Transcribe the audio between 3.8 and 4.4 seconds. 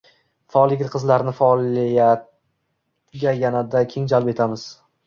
keng jalb